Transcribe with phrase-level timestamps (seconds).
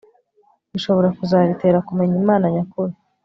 [0.71, 2.93] bishobora kuzabitera kumenya imana nyakuri